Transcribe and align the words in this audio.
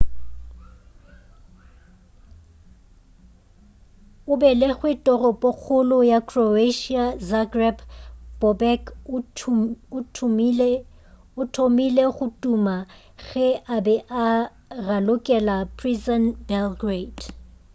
o 4.31 4.33
belegwe 4.41 4.91
toropokgolo 5.05 5.97
ya 6.11 6.19
croatia 6.29 7.03
zagreb 7.29 7.77
bobek 8.39 8.83
o 9.97 9.99
thomile 10.15 12.03
go 12.15 12.23
tuma 12.41 12.75
ge 13.25 13.47
a 13.75 13.77
e 13.81 13.83
be 13.85 13.95
a 14.23 14.27
ralokela 14.87 15.55
partizan 15.77 16.23
belgrade 16.47 17.23